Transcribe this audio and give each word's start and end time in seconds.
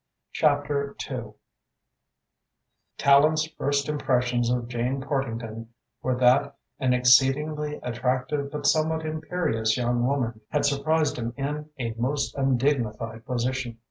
CHAPTER 0.33 0.95
II 1.11 1.33
Tallente's 2.97 3.47
first 3.55 3.87
impressions 3.87 4.49
of 4.49 4.67
Jane 4.67 4.99
Partington 4.99 5.75
were 6.01 6.15
that 6.15 6.55
an 6.79 6.91
exceedingly 6.91 7.75
attractive 7.83 8.49
but 8.49 8.65
somewhat 8.65 9.05
imperious 9.05 9.77
young 9.77 10.03
woman 10.07 10.41
had 10.49 10.65
surprised 10.65 11.17
him 11.17 11.35
in 11.37 11.69
a 11.77 11.93
most 11.99 12.33
undignified 12.33 13.27
position. 13.27 13.77